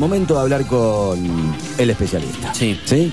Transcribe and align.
momento 0.00 0.34
de 0.34 0.40
hablar 0.40 0.66
con 0.66 1.18
el 1.78 1.90
especialista. 1.90 2.54
Sí. 2.54 2.80
¿Sí? 2.84 3.12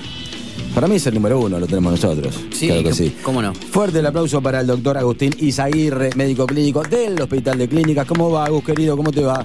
Para 0.74 0.86
mí 0.88 0.96
es 0.96 1.06
el 1.06 1.14
número 1.14 1.38
uno, 1.38 1.60
lo 1.60 1.66
tenemos 1.66 1.92
nosotros. 1.92 2.34
Sí, 2.50 2.66
claro 2.66 2.82
que 2.82 2.94
sí. 2.94 3.16
cómo 3.22 3.42
no. 3.42 3.54
Fuerte 3.54 3.98
el 3.98 4.06
aplauso 4.06 4.40
para 4.40 4.60
el 4.60 4.66
doctor 4.66 4.96
Agustín 4.96 5.34
Izaguirre, 5.38 6.10
médico 6.16 6.46
clínico 6.46 6.82
del 6.82 7.20
Hospital 7.20 7.58
de 7.58 7.68
Clínicas. 7.68 8.06
¿Cómo 8.06 8.30
va, 8.30 8.46
Agus, 8.46 8.64
querido? 8.64 8.96
¿Cómo 8.96 9.12
te 9.12 9.22
va? 9.22 9.44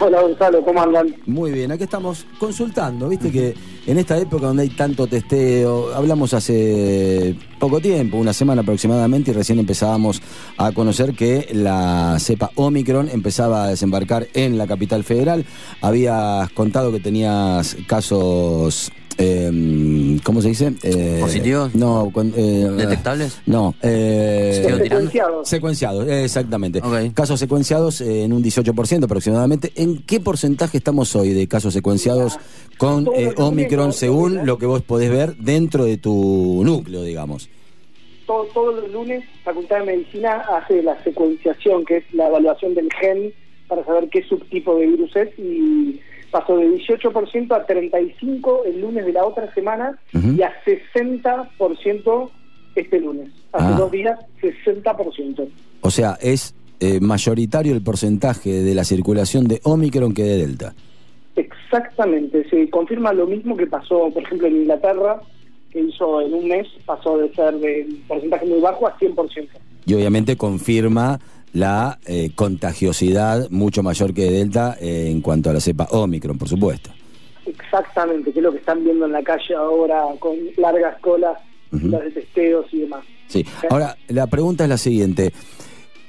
Hola 0.00 0.22
Gonzalo, 0.22 0.64
¿cómo 0.64 0.82
andan? 0.82 1.14
Muy 1.26 1.52
bien, 1.52 1.70
aquí 1.70 1.84
estamos 1.84 2.26
consultando, 2.38 3.08
viste 3.08 3.30
que 3.30 3.54
en 3.86 3.98
esta 3.98 4.18
época 4.18 4.48
donde 4.48 4.64
hay 4.64 4.70
tanto 4.70 5.06
testeo, 5.06 5.94
hablamos 5.94 6.34
hace 6.34 7.36
poco 7.58 7.80
tiempo, 7.80 8.16
una 8.16 8.32
semana 8.32 8.62
aproximadamente, 8.62 9.30
y 9.30 9.34
recién 9.34 9.58
empezábamos 9.58 10.20
a 10.58 10.72
conocer 10.72 11.14
que 11.14 11.48
la 11.52 12.16
cepa 12.18 12.50
Omicron 12.56 13.08
empezaba 13.08 13.64
a 13.64 13.68
desembarcar 13.68 14.26
en 14.34 14.58
la 14.58 14.66
capital 14.66 15.04
federal. 15.04 15.44
Habías 15.80 16.50
contado 16.50 16.90
que 16.90 17.00
tenías 17.00 17.76
casos... 17.86 18.90
eh, 19.18 20.18
¿Cómo 20.24 20.40
se 20.42 20.48
dice? 20.48 20.74
Eh, 20.82 21.18
¿Positivos? 21.20 21.74
No, 21.74 22.10
con- 22.12 22.32
eh, 22.36 22.68
¿Detectables? 22.76 23.40
No. 23.46 23.74
Eh. 23.82 24.62
Secuenciados. 24.82 25.48
Secuenciados, 25.48 26.08
exactamente. 26.08 26.80
Casos 27.14 27.38
secuenciados 27.40 28.00
en 28.00 28.32
un 28.32 28.42
18% 28.42 29.04
aproximadamente. 29.04 29.72
¿En 29.76 30.02
qué 30.02 30.20
porcentaje 30.20 30.78
estamos 30.78 31.14
hoy 31.16 31.30
de 31.30 31.46
casos 31.48 31.74
secuenciados 31.74 32.38
con 32.78 33.04
Todo 33.04 33.14
eh, 33.16 33.34
Omicron 33.36 33.92
según 33.92 34.46
lo 34.46 34.58
que 34.58 34.66
vos 34.66 34.82
podés 34.82 35.10
ver 35.10 35.36
dentro 35.36 35.84
de 35.84 35.96
tu 35.98 36.62
núcleo, 36.64 37.02
digamos? 37.02 37.48
Todo- 38.26 38.44
todos 38.54 38.74
los 38.82 38.90
lunes, 38.90 39.22
Facultad 39.44 39.80
de 39.80 39.84
Medicina 39.86 40.42
hace 40.56 40.82
la 40.82 41.02
secuenciación, 41.04 41.84
que 41.84 41.98
es 41.98 42.04
la 42.14 42.28
evaluación 42.28 42.74
del 42.74 42.88
gen 43.00 43.32
para 43.68 43.84
saber 43.84 44.08
qué 44.10 44.22
subtipo 44.24 44.76
de 44.76 44.86
virus 44.86 45.14
es, 45.16 45.28
y 45.38 46.00
pasó 46.34 46.56
de 46.56 46.66
18% 46.68 47.52
a 47.54 47.64
35% 47.64 48.66
el 48.66 48.80
lunes 48.80 49.06
de 49.06 49.12
la 49.12 49.24
otra 49.24 49.54
semana 49.54 49.96
y 50.12 50.42
a 50.42 50.52
60% 50.66 52.30
este 52.74 52.98
lunes. 53.00 53.28
Hace 53.52 53.72
Ah. 53.72 53.76
dos 53.78 53.92
días, 53.92 54.18
60%. 54.40 55.46
O 55.80 55.90
sea, 55.92 56.18
es 56.20 56.52
eh, 56.80 56.98
mayoritario 57.00 57.72
el 57.72 57.82
porcentaje 57.82 58.50
de 58.64 58.74
la 58.74 58.82
circulación 58.82 59.46
de 59.46 59.60
Omicron 59.62 60.12
que 60.12 60.24
de 60.24 60.38
Delta. 60.38 60.74
Exactamente, 61.36 62.48
se 62.50 62.68
confirma 62.68 63.12
lo 63.12 63.26
mismo 63.28 63.56
que 63.56 63.66
pasó, 63.68 64.10
por 64.12 64.24
ejemplo, 64.24 64.48
en 64.48 64.56
Inglaterra, 64.62 65.20
que 65.70 65.80
hizo 65.80 66.20
en 66.20 66.34
un 66.34 66.48
mes, 66.48 66.66
pasó 66.84 67.16
de 67.18 67.32
ser 67.32 67.54
de 67.58 67.86
porcentaje 68.08 68.44
muy 68.46 68.60
bajo 68.60 68.88
a 68.88 68.98
100%. 68.98 69.48
Y 69.86 69.94
obviamente 69.94 70.36
confirma 70.36 71.20
la 71.54 71.98
eh, 72.06 72.30
contagiosidad 72.34 73.48
mucho 73.50 73.82
mayor 73.82 74.12
que 74.12 74.22
de 74.24 74.30
Delta 74.32 74.76
eh, 74.80 75.08
en 75.10 75.20
cuanto 75.22 75.48
a 75.48 75.54
la 75.54 75.60
cepa 75.60 75.88
Omicron, 75.90 76.36
por 76.36 76.48
supuesto. 76.48 76.90
Exactamente, 77.46 78.32
que 78.32 78.38
es 78.40 78.42
lo 78.42 78.52
que 78.52 78.58
están 78.58 78.84
viendo 78.84 79.06
en 79.06 79.12
la 79.12 79.22
calle 79.22 79.54
ahora 79.54 80.02
con 80.18 80.34
largas 80.58 80.98
colas, 81.00 81.38
las 81.70 82.02
de 82.04 82.10
testeos 82.10 82.66
y 82.72 82.80
demás. 82.80 83.04
Sí. 83.28 83.44
Ahora, 83.70 83.96
la 84.08 84.26
pregunta 84.26 84.64
es 84.64 84.70
la 84.70 84.78
siguiente. 84.78 85.32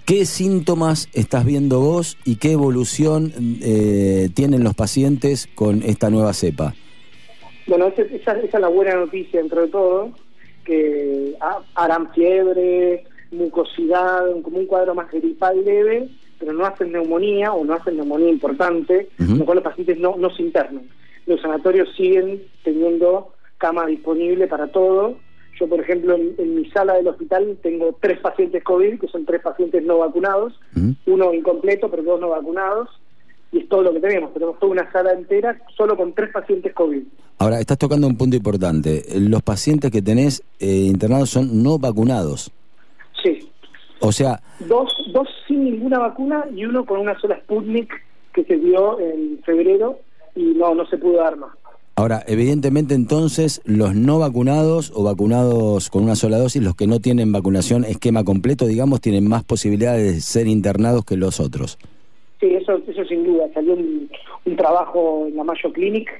¿Qué 0.05 0.25
síntomas 0.25 1.09
estás 1.13 1.45
viendo 1.45 1.79
vos 1.79 2.17
y 2.25 2.35
qué 2.35 2.51
evolución 2.51 3.33
eh, 3.63 4.29
tienen 4.35 4.63
los 4.63 4.75
pacientes 4.75 5.47
con 5.55 5.81
esta 5.81 6.09
nueva 6.11 6.33
cepa? 6.33 6.75
Bueno, 7.67 7.87
esa, 7.87 8.03
esa- 8.03 8.39
es 8.39 8.53
la 8.53 8.67
buena 8.67 8.93
noticia 8.95 9.39
dentro 9.39 9.61
de 9.63 9.67
todo, 9.69 10.11
que 10.63 11.33
ha- 11.41 11.63
harán 11.83 12.11
fiebre, 12.13 13.03
mucosidad, 13.35 14.21
como 14.41 14.57
un 14.57 14.65
cuadro 14.65 14.95
más 14.95 15.11
gripal 15.11 15.63
leve, 15.63 16.09
pero 16.39 16.53
no 16.53 16.65
hacen 16.65 16.91
neumonía 16.91 17.53
o 17.53 17.63
no 17.63 17.73
hacen 17.73 17.95
neumonía 17.97 18.29
importante, 18.29 19.09
Ujú. 19.19 19.29
con 19.29 19.39
lo 19.39 19.45
cual 19.45 19.55
los 19.57 19.63
pacientes 19.63 19.99
no, 19.99 20.15
no 20.17 20.29
se 20.35 20.43
internan. 20.43 20.83
Los 21.25 21.41
sanatorios 21.41 21.89
siguen 21.95 22.43
teniendo 22.63 23.33
cama 23.57 23.85
disponible 23.85 24.47
para 24.47 24.67
todo. 24.67 25.17
Yo, 25.59 25.67
por 25.67 25.79
ejemplo, 25.79 26.15
en, 26.15 26.35
en 26.37 26.55
mi 26.55 26.69
sala 26.71 26.95
del 26.95 27.07
hospital 27.07 27.57
tengo 27.63 27.97
tres 28.01 28.19
pacientes 28.19 28.61
COVID, 28.63 28.99
que 28.99 29.07
son 29.07 29.25
tres 29.25 29.41
pacientes 29.41 29.81
no 29.83 29.99
vacunados, 29.99 30.59
uno 31.05 31.33
incompleto, 31.33 31.89
pero 31.89 32.03
dos 32.03 32.19
no 32.19 32.29
vacunados, 32.29 32.89
y 33.53 33.59
es 33.59 33.69
todo 33.69 33.81
lo 33.83 33.93
que 33.93 34.01
tenemos. 34.01 34.33
Tenemos 34.33 34.59
toda 34.59 34.73
una 34.73 34.91
sala 34.91 35.13
entera 35.13 35.57
solo 35.77 35.95
con 35.95 36.13
tres 36.13 36.29
pacientes 36.33 36.73
COVID. 36.73 37.03
Ahora, 37.37 37.59
estás 37.61 37.77
tocando 37.77 38.05
un 38.05 38.17
punto 38.17 38.35
importante. 38.35 39.03
Los 39.17 39.41
pacientes 39.43 39.91
que 39.91 40.01
tenés 40.01 40.43
eh, 40.59 40.67
internados 40.67 41.29
son 41.29 41.63
no 41.63 41.79
vacunados. 41.79 42.51
O 44.05 44.11
sea, 44.11 44.39
dos, 44.59 44.93
dos 45.11 45.27
sin 45.47 45.63
ninguna 45.63 45.97
vacuna 45.97 46.45
y 46.55 46.63
uno 46.63 46.85
con 46.85 46.99
una 46.99 47.19
sola 47.19 47.39
Sputnik 47.39 47.91
que 48.33 48.43
se 48.43 48.57
dio 48.57 48.99
en 48.99 49.39
febrero 49.43 49.97
y 50.35 50.43
no, 50.43 50.75
no 50.75 50.85
se 50.85 50.97
pudo 50.97 51.17
dar 51.17 51.35
más. 51.37 51.49
ahora, 51.95 52.21
evidentemente 52.27 52.93
entonces 52.93 53.61
los 53.65 53.95
no 53.95 54.19
vacunados 54.19 54.91
o 54.93 55.03
vacunados 55.03 55.89
con 55.89 56.03
una 56.03 56.15
sola 56.15 56.37
dosis, 56.37 56.61
los 56.61 56.75
que 56.75 56.85
no 56.85 56.99
tienen 56.99 57.31
vacunación 57.31 57.83
esquema 57.83 58.23
completo, 58.23 58.67
digamos, 58.67 59.01
tienen 59.01 59.27
más 59.27 59.43
posibilidades 59.43 60.13
de 60.13 60.21
ser 60.21 60.45
internados 60.45 61.03
que 61.03 61.17
los 61.17 61.39
otros. 61.39 61.79
Sí, 62.39 62.53
eso, 62.53 62.79
eso 62.87 63.05
sin 63.05 63.23
duda. 63.23 63.45
Salió 63.55 63.73
un, 63.73 64.07
un 64.45 64.55
trabajo 64.55 65.25
en 65.27 65.35
la 65.35 65.43
Mayo 65.43 65.73
Clinic 65.73 66.11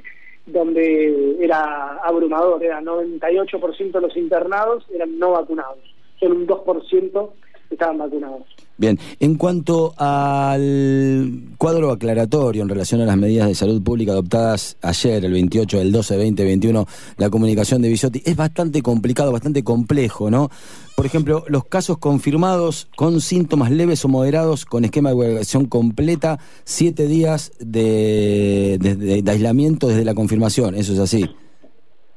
donde 0.48 1.38
era 1.40 2.00
abrumador, 2.04 2.64
era 2.64 2.82
98% 2.82 3.92
de 3.92 4.02
los 4.02 4.18
internados 4.18 4.86
eran 4.94 5.20
no 5.20 5.32
vacunados, 5.32 5.80
solo 6.20 6.36
un 6.36 6.48
2% 6.48 7.30
estaban 7.72 7.98
vacunados. 7.98 8.42
Bien, 8.78 9.00
en 9.22 9.36
cuanto 9.36 9.94
al 9.98 11.32
cuadro 11.58 11.92
aclaratorio 11.92 12.62
en 12.62 12.68
relación 12.70 13.00
a 13.00 13.06
las 13.06 13.16
medidas 13.16 13.48
de 13.48 13.56
salud 13.56 13.82
pública 13.82 14.12
adoptadas 14.12 14.76
ayer, 14.82 15.24
el 15.24 15.32
28 15.32 15.78
del 15.80 15.92
12 15.94 16.16
2021, 16.16 16.86
la 17.18 17.30
comunicación 17.30 17.82
de 17.82 17.88
Bisotti, 17.90 18.22
es 18.26 18.36
bastante 18.36 18.82
complicado, 18.82 19.32
bastante 19.32 19.64
complejo, 19.64 20.30
¿no? 20.30 20.50
Por 20.98 21.06
ejemplo, 21.06 21.46
los 21.48 21.66
casos 21.66 21.98
confirmados 22.00 22.90
con 22.98 23.22
síntomas 23.22 23.72
leves 23.72 24.04
o 24.04 24.10
moderados 24.10 24.66
con 24.66 24.84
esquema 24.84 25.10
de 25.12 25.16
evaluación 25.16 25.66
completa, 25.68 26.40
siete 26.66 27.08
días 27.08 27.54
de, 27.60 28.78
de- 28.82 28.96
de- 28.96 29.22
de 29.22 29.32
aislamiento 29.32 29.88
desde 29.88 30.04
la 30.06 30.16
confirmación, 30.16 30.76
eso 30.76 30.92
es 30.94 31.00
así. 31.00 31.22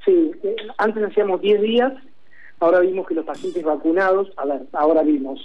Sí, 0.04 0.12
eh, 0.42 0.56
antes 0.78 1.02
hacíamos 1.04 1.40
10 1.40 1.60
días, 1.62 1.92
ahora 2.60 2.80
vimos 2.80 3.06
que 3.06 3.14
los 3.14 3.24
pacientes 3.24 3.62
vacunados, 3.62 4.30
a 4.36 4.46
ver, 4.46 4.62
ahora 4.72 5.02
vimos 5.02 5.40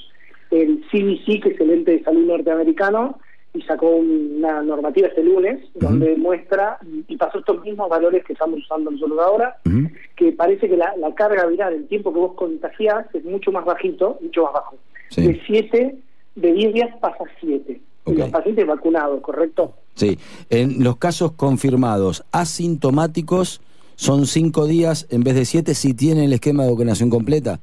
el 0.51 0.83
CDC, 0.91 1.41
que 1.41 1.49
es 1.49 1.59
el 1.59 1.71
ente 1.71 1.91
de 1.91 2.03
salud 2.03 2.25
norteamericano, 2.25 3.19
y 3.55 3.61
sacó 3.61 3.87
una 3.87 4.63
normativa 4.63 5.07
este 5.07 5.23
lunes 5.23 5.63
donde 5.75 6.15
muestra, 6.15 6.79
y 7.07 7.17
pasó 7.17 7.39
estos 7.39 7.61
mismos 7.63 7.87
valores 7.87 8.23
que 8.25 8.33
estamos 8.33 8.59
usando 8.59 8.89
nosotros 8.91 9.19
ahora, 9.19 9.57
Ujú. 9.65 9.89
que 10.15 10.31
parece 10.31 10.67
que 10.67 10.77
la, 10.77 10.95
la 10.97 11.13
carga 11.13 11.45
viral, 11.45 11.73
el 11.73 11.87
tiempo 11.87 12.11
que 12.11 12.19
vos 12.19 12.33
contagiás, 12.33 13.05
es 13.13 13.23
mucho 13.23 13.51
más 13.51 13.63
bajito, 13.65 14.17
mucho 14.21 14.43
más 14.43 14.53
bajo. 14.53 14.77
Sí. 15.09 15.27
De 15.27 15.41
7, 15.45 15.95
de 16.35 16.53
10 16.53 16.73
días 16.73 16.89
pasa 16.99 17.23
7. 17.39 17.79
Ok. 18.05 18.17
Los 18.17 18.29
pacientes 18.29 18.65
vacunados, 18.67 19.21
¿correcto? 19.21 19.73
Sí, 19.93 20.17
en 20.49 20.83
los 20.83 20.97
casos 20.97 21.33
confirmados 21.33 22.25
asintomáticos 22.31 23.61
son 23.95 24.25
cinco 24.25 24.65
días 24.67 25.07
en 25.09 25.23
vez 25.23 25.35
de 25.35 25.45
siete 25.45 25.73
si 25.75 25.93
tienen 25.93 26.25
el 26.25 26.33
esquema 26.33 26.63
de 26.63 26.71
vacunación 26.71 27.09
completa. 27.09 27.59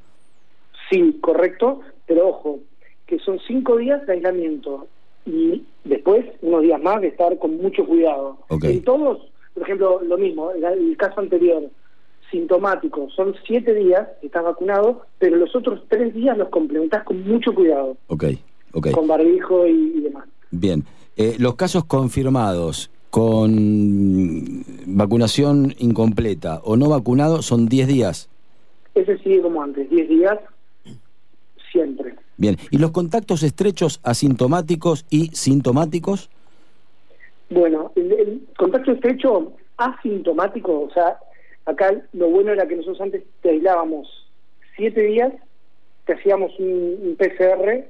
Sí, 0.90 1.18
correcto, 1.20 1.80
pero 2.06 2.28
ojo, 2.28 2.58
que 3.06 3.18
son 3.20 3.38
cinco 3.46 3.76
días 3.76 4.04
de 4.06 4.14
aislamiento 4.14 4.86
y 5.26 5.62
después 5.84 6.24
unos 6.42 6.62
días 6.62 6.80
más 6.82 7.00
de 7.00 7.08
estar 7.08 7.38
con 7.38 7.56
mucho 7.58 7.84
cuidado. 7.84 8.38
En 8.62 8.82
todos, 8.82 9.18
por 9.54 9.62
ejemplo, 9.62 10.00
lo 10.02 10.16
mismo, 10.18 10.50
el, 10.52 10.64
el 10.64 10.96
caso 10.96 11.20
anterior, 11.20 11.62
sintomático, 12.30 13.08
son 13.14 13.34
siete 13.46 13.74
días 13.74 14.06
que 14.20 14.26
estás 14.28 14.44
vacunado, 14.44 15.02
pero 15.18 15.36
los 15.36 15.54
otros 15.54 15.82
tres 15.88 16.14
días 16.14 16.38
los 16.38 16.48
complementás 16.48 17.04
con 17.04 17.22
mucho 17.26 17.52
cuidado, 17.54 17.96
Ok, 18.08 18.24
ok. 18.72 18.90
con 18.92 19.06
barbijo 19.06 19.66
y, 19.66 19.94
y 19.96 20.00
demás. 20.00 20.24
Bien. 20.50 20.84
Eh, 21.16 21.36
los 21.38 21.54
casos 21.56 21.84
confirmados 21.84 22.90
con 23.10 24.64
vacunación 25.00 25.74
incompleta 25.78 26.60
o 26.62 26.76
no 26.76 26.88
vacunados 26.90 27.46
son 27.46 27.66
10 27.68 27.88
días. 27.88 28.28
Ese 28.94 29.16
sigue 29.18 29.40
como 29.40 29.62
antes, 29.62 29.88
10 29.88 30.08
días 30.08 30.38
siempre. 31.72 32.14
Bien. 32.36 32.56
¿Y 32.70 32.78
los 32.78 32.90
contactos 32.90 33.42
estrechos 33.42 34.00
asintomáticos 34.02 35.06
y 35.10 35.28
sintomáticos? 35.28 36.30
Bueno, 37.48 37.92
el, 37.96 38.12
el 38.12 38.42
contacto 38.56 38.92
estrecho 38.92 39.52
asintomático, 39.76 40.82
o 40.82 40.90
sea, 40.92 41.18
acá 41.64 41.92
lo 42.12 42.28
bueno 42.28 42.52
era 42.52 42.66
que 42.66 42.76
nosotros 42.76 43.00
antes 43.00 43.24
te 43.42 43.50
aislábamos 43.50 44.06
siete 44.76 45.02
días, 45.02 45.32
te 46.04 46.12
hacíamos 46.14 46.52
un, 46.58 46.98
un 47.02 47.16
PCR 47.16 47.84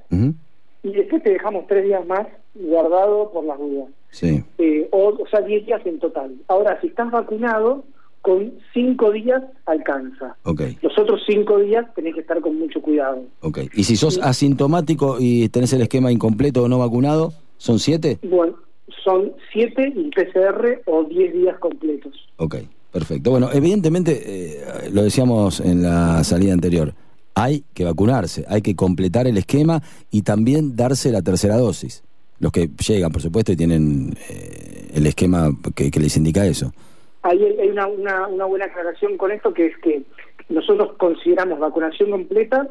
y 0.83 0.91
después 0.93 1.23
te 1.23 1.31
dejamos 1.31 1.67
tres 1.67 1.83
días 1.83 2.05
más 2.05 2.27
guardado 2.55 3.31
por 3.31 3.43
las 3.43 3.59
dudas. 3.59 3.89
Sí. 4.11 4.43
Eh, 4.57 4.87
o, 4.91 5.07
o 5.09 5.27
sea, 5.29 5.41
diez 5.41 5.65
días 5.65 5.81
en 5.85 5.99
total. 5.99 6.35
Ahora, 6.47 6.79
si 6.81 6.87
estás 6.87 7.09
vacunado, 7.11 7.83
con 8.21 8.53
cinco 8.73 9.11
días 9.11 9.41
alcanza. 9.65 10.35
Ok, 10.43 10.61
Los 10.81 10.97
otros 10.99 11.21
cinco 11.27 11.57
días 11.59 11.85
tenés 11.95 12.13
que 12.13 12.21
estar 12.21 12.39
con 12.39 12.57
mucho 12.59 12.81
cuidado. 12.81 13.23
ok. 13.41 13.59
¿Y 13.73 13.83
si 13.83 13.95
sos 13.95 14.19
asintomático 14.21 15.17
y 15.19 15.49
tenés 15.49 15.73
el 15.73 15.81
esquema 15.81 16.11
incompleto 16.11 16.63
o 16.63 16.67
no 16.67 16.77
vacunado, 16.77 17.33
son 17.57 17.79
7? 17.79 18.19
Bueno, 18.23 18.55
son 19.03 19.31
7 19.53 19.93
y 19.95 20.09
PCR 20.11 20.81
o 20.85 21.03
10 21.03 21.33
días 21.33 21.57
completos. 21.59 22.13
Ok, 22.37 22.57
perfecto. 22.91 23.31
Bueno, 23.31 23.49
evidentemente, 23.53 24.21
eh, 24.25 24.89
lo 24.93 25.01
decíamos 25.03 25.59
en 25.59 25.81
la 25.81 26.23
salida 26.23 26.53
anterior, 26.53 26.93
hay 27.33 27.63
que 27.73 27.85
vacunarse, 27.85 28.45
hay 28.47 28.61
que 28.61 28.75
completar 28.75 29.25
el 29.25 29.37
esquema 29.37 29.81
y 30.11 30.23
también 30.23 30.75
darse 30.75 31.11
la 31.11 31.21
tercera 31.21 31.57
dosis. 31.57 32.03
Los 32.41 32.51
que 32.51 32.67
llegan, 32.67 33.11
por 33.11 33.21
supuesto, 33.21 33.53
y 33.53 33.55
tienen 33.55 34.13
eh, 34.29 34.89
el 34.95 35.07
esquema 35.07 35.51
que, 35.75 35.89
les 35.97 36.17
indica 36.17 36.45
eso. 36.45 36.73
Ahí 37.21 37.41
hay 37.43 37.69
una, 37.69 37.85
una, 37.87 38.27
una 38.27 38.45
buena 38.45 38.65
aclaración 38.65 39.15
con 39.15 39.31
esto, 39.31 39.53
que 39.53 39.67
es 39.67 39.77
que 39.77 40.01
nosotros 40.49 40.93
consideramos 40.97 41.59
vacunación 41.59 42.09
completa 42.09 42.67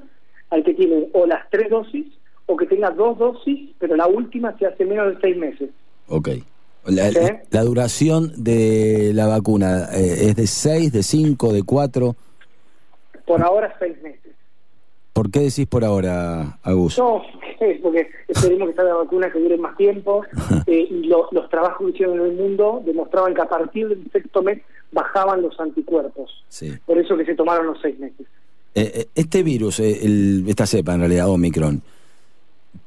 al 0.50 0.64
que 0.64 0.74
tiene 0.74 1.08
o 1.12 1.24
las 1.24 1.48
tres 1.50 1.70
dosis 1.70 2.06
o 2.46 2.56
que 2.56 2.66
tenga 2.66 2.90
dos 2.90 3.16
dosis, 3.16 3.70
pero 3.78 3.94
la 3.94 4.08
última 4.08 4.56
se 4.58 4.66
hace 4.66 4.84
menos 4.84 5.14
de 5.14 5.20
seis 5.20 5.36
meses. 5.36 5.70
Ok. 6.08 6.30
La, 6.86 7.62
duración 7.62 8.32
de 8.42 9.12
la 9.14 9.26
vacuna 9.26 9.84
eh, 9.92 10.30
es 10.30 10.36
de 10.36 10.46
seis, 10.46 10.92
de 10.92 11.02
cinco, 11.02 11.52
de 11.52 11.62
cuatro. 11.62 12.16
Por 13.26 13.42
ahora 13.42 13.72
seis 13.78 14.00
meses. 14.02 14.32
¿Por 15.20 15.30
qué 15.30 15.40
decís 15.40 15.66
por 15.66 15.84
ahora, 15.84 16.58
Agus? 16.62 16.96
No, 16.96 17.20
porque 17.82 18.08
esperemos 18.26 18.68
que 18.68 18.70
esta 18.70 18.84
la 18.84 18.94
vacuna 18.94 19.30
que 19.30 19.38
dure 19.38 19.58
más 19.58 19.76
tiempo 19.76 20.24
eh, 20.66 20.88
y 20.90 21.08
los 21.08 21.50
trabajos 21.50 21.86
que 21.86 21.92
hicieron 21.92 22.20
en 22.20 22.24
el 22.24 22.36
mundo 22.38 22.82
demostraban 22.86 23.34
que 23.34 23.42
a 23.42 23.46
partir 23.46 23.86
del 23.86 24.10
sexto 24.10 24.40
mes 24.42 24.62
bajaban 24.92 25.42
los 25.42 25.60
anticuerpos. 25.60 26.42
Sí. 26.48 26.72
Por 26.86 26.96
eso 26.96 27.18
que 27.18 27.26
se 27.26 27.34
tomaron 27.34 27.66
los 27.66 27.78
seis 27.82 27.98
meses. 27.98 28.26
Eh, 28.74 29.08
este 29.14 29.42
virus, 29.42 29.80
el, 29.80 30.46
esta 30.48 30.64
cepa 30.64 30.94
en 30.94 31.00
realidad, 31.00 31.28
Omicron, 31.28 31.82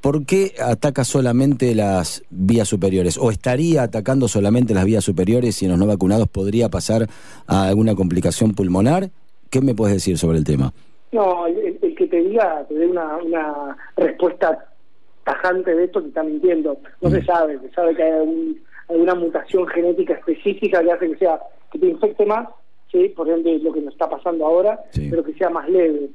¿por 0.01 0.25
qué 0.25 0.55
ataca 0.59 1.03
solamente 1.03 1.75
las 1.75 2.23
vías 2.31 2.67
superiores? 2.67 3.19
¿O 3.19 3.29
estaría 3.29 3.83
atacando 3.83 4.27
solamente 4.27 4.73
las 4.73 4.85
vías 4.85 5.03
superiores 5.03 5.61
y 5.61 5.65
en 5.65 5.71
los 5.73 5.79
no 5.79 5.85
vacunados 5.85 6.27
podría 6.29 6.69
pasar 6.69 7.07
a 7.45 7.67
alguna 7.67 7.93
complicación 7.93 8.55
pulmonar? 8.55 9.11
¿Qué 9.51 9.61
me 9.61 9.75
puedes 9.75 9.93
decir 9.93 10.17
sobre 10.17 10.39
el 10.39 10.43
tema? 10.43 10.73
No, 11.13 11.47
el, 11.47 11.95
que 11.95 12.07
te 12.07 12.17
diga, 12.17 12.65
te 12.67 12.73
dé 12.73 12.87
una, 12.87 13.77
respuesta 13.95 14.65
tajante 15.23 15.73
de 15.73 15.85
esto, 15.85 16.01
te 16.01 16.09
está 16.09 16.23
mintiendo. 16.23 16.77
No 17.01 17.09
se 17.09 17.21
mm. 17.21 17.25
sabe, 17.25 17.59
se 17.59 17.69
sabe 17.71 17.95
que 17.95 18.03
hay 18.03 18.61
alguna 18.89 19.15
mutación 19.15 19.65
genética 19.67 20.13
específica 20.13 20.83
que 20.83 20.91
hace 20.91 21.09
que 21.11 21.17
sea 21.17 21.39
que 21.71 21.79
te 21.79 21.87
infecte 21.87 22.25
más, 22.25 22.49
sí, 22.91 23.09
por 23.09 23.27
ejemplo, 23.27 23.51
lo 23.61 23.73
que 23.73 23.81
nos 23.81 23.93
está 23.93 24.09
pasando 24.09 24.45
ahora, 24.45 24.79
pero 25.09 25.23
que 25.23 25.33
sea 25.33 25.49
más 25.49 25.69
leve. 25.69 26.09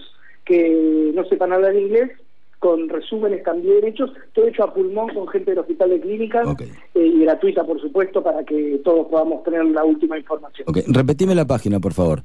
que 0.44 1.12
no 1.14 1.24
sepan 1.26 1.52
hablar 1.52 1.76
inglés, 1.76 2.10
con 2.58 2.88
resúmenes 2.88 3.44
también 3.44 3.84
hechos, 3.84 4.10
todo 4.32 4.48
hecho 4.48 4.64
a 4.64 4.74
pulmón 4.74 5.14
con 5.14 5.28
gente 5.28 5.52
del 5.52 5.60
Hospital 5.60 5.90
de 5.90 6.00
Clínicas 6.00 6.44
eh, 6.60 7.06
y 7.06 7.20
gratuita, 7.20 7.62
por 7.62 7.80
supuesto, 7.80 8.20
para 8.20 8.42
que 8.42 8.80
todos 8.82 9.06
podamos 9.06 9.44
tener 9.44 9.64
la 9.66 9.84
última 9.84 10.18
información. 10.18 10.66
Repetime 10.88 11.36
la 11.36 11.44
página, 11.44 11.78
por 11.78 11.92
favor 11.92 12.24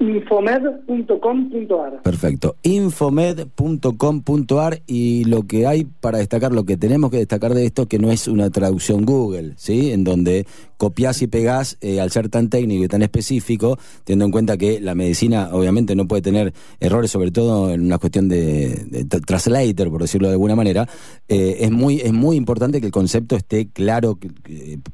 infomed.com.ar. 0.00 2.02
Perfecto, 2.02 2.56
infomed.com.ar 2.62 4.82
y 4.86 5.24
lo 5.24 5.46
que 5.46 5.66
hay 5.66 5.84
para 5.84 6.16
destacar, 6.18 6.52
lo 6.52 6.64
que 6.64 6.76
tenemos 6.76 7.10
que 7.10 7.16
destacar 7.18 7.54
de 7.54 7.66
esto, 7.66 7.86
que 7.86 7.98
no 7.98 8.12
es 8.12 8.28
una 8.28 8.50
traducción 8.50 9.04
Google, 9.04 9.54
¿sí? 9.56 9.90
En 9.90 10.04
donde 10.04 10.46
copias 10.76 11.20
y 11.22 11.26
pegás 11.26 11.76
eh, 11.80 12.00
al 12.00 12.12
ser 12.12 12.28
tan 12.28 12.48
técnico 12.48 12.84
y 12.84 12.88
tan 12.88 13.02
específico, 13.02 13.76
teniendo 14.04 14.26
en 14.26 14.30
cuenta 14.30 14.56
que 14.56 14.80
la 14.80 14.94
medicina 14.94 15.48
obviamente 15.52 15.96
no 15.96 16.06
puede 16.06 16.22
tener 16.22 16.52
errores, 16.78 17.10
sobre 17.10 17.32
todo 17.32 17.72
en 17.72 17.84
una 17.84 17.98
cuestión 17.98 18.28
de, 18.28 19.04
translator, 19.26 19.90
por 19.90 20.02
decirlo 20.02 20.28
de 20.28 20.34
alguna 20.34 20.54
manera, 20.54 20.88
eh, 21.28 21.56
es, 21.60 21.72
muy, 21.72 22.00
es 22.00 22.12
muy 22.12 22.36
importante 22.36 22.80
que 22.80 22.86
el 22.86 22.92
concepto 22.92 23.34
esté 23.34 23.66
claro 23.68 24.16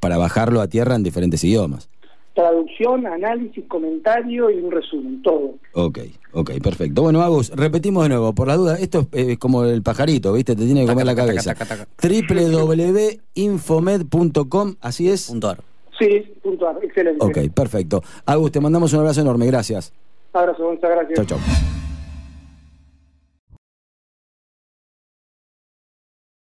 para 0.00 0.17
bajarlo 0.17 0.62
a 0.62 0.69
tierra 0.69 0.97
en 0.97 1.02
diferentes 1.02 1.45
idiomas 1.45 1.90
traducción, 2.35 3.07
análisis, 3.07 3.64
comentario 3.69 4.50
y 4.50 4.59
un 4.59 4.71
resumen, 4.71 5.23
todo. 5.23 5.55
Ok, 5.73 6.00
ok, 6.33 6.50
perfecto. 6.62 7.00
Bueno, 7.03 7.23
Agus, 7.23 7.50
repetimos 7.55 8.03
de 8.03 8.11
nuevo, 8.11 8.35
por 8.35 8.49
la 8.49 8.57
duda, 8.57 8.76
esto 8.79 9.07
es, 9.12 9.38
como 9.38 9.64
el 9.64 9.83
pajarito, 9.83 10.33
¿viste? 10.33 10.57
Te 10.57 10.64
tiene 10.64 10.81
que 10.83 10.88
comer 10.88 11.07
la 11.07 11.14
cabeza. 11.14 11.55
www.infomed.com, 12.03 14.75
¿así 14.81 15.09
es? 15.09 15.29
Punto 15.29 15.49
ar. 15.49 15.61
Sí, 15.99 16.09
punto 16.43 16.69
ar, 16.69 16.76
excelente. 16.83 17.25
Ok, 17.25 17.38
perfecto. 17.55 18.03
Agus, 18.26 18.50
te 18.50 18.61
mandamos 18.61 18.93
un 18.93 18.99
abrazo 19.00 19.21
enorme, 19.21 19.47
gracias. 19.47 19.93
Abrazo, 20.33 20.71
muchas 20.71 20.91
gracias. 20.91 21.14
Chau, 21.14 21.25
chau. 21.38 21.84